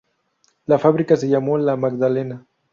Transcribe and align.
La 0.65 0.79
fábrica 0.79 1.15
se 1.15 1.29
llamó 1.29 1.59
La 1.59 1.75
Magdalena. 1.77 2.47